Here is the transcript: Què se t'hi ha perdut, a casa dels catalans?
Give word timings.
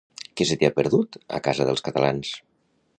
Què 0.39 0.47
se 0.51 0.57
t'hi 0.61 0.67
ha 0.69 0.71
perdut, 0.79 1.19
a 1.39 1.43
casa 1.49 1.69
dels 1.71 1.87
catalans? 1.91 2.35